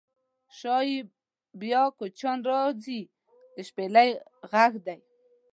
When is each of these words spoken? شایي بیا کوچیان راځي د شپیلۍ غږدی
شایي 0.59 0.97
بیا 1.61 1.83
کوچیان 1.97 2.39
راځي 2.51 3.01
د 3.55 3.57
شپیلۍ 3.67 4.09
غږدی 4.51 4.99